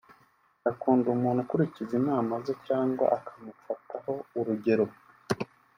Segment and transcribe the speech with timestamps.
[0.71, 4.85] Akunda umuntu ukurikiza inama ze cyangwa akamufataho urugero